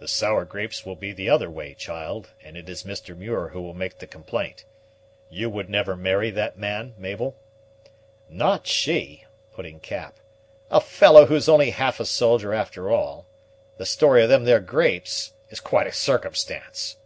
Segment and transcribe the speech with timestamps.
[0.00, 3.16] "The sour grapes will be the other way, child, and it is Mr.
[3.16, 4.66] Muir who will make the complaint.
[5.30, 7.38] You would never marry that man, Mabel?"
[8.28, 9.24] "Not she,"
[9.54, 10.18] put in Cap;
[10.70, 13.28] "a fellow who is only half a soldier after all.
[13.78, 16.98] The story of them there grapes is quite a circumstance."